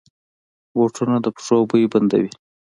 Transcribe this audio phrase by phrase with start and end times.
[0.73, 2.31] بوټونه د پښو بوی بندوي.